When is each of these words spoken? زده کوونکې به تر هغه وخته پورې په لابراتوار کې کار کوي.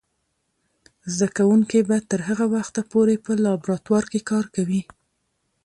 زده 1.17 1.27
کوونکې 1.37 1.79
به 1.87 1.97
تر 2.09 2.19
هغه 2.27 2.45
وخته 2.55 2.81
پورې 2.91 3.15
په 3.25 3.31
لابراتوار 3.45 4.03
کې 4.11 4.19
کار 4.31 4.45
کوي. 4.55 4.81